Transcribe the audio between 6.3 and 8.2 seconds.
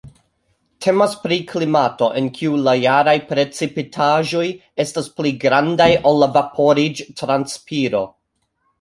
vaporiĝ-transpiro.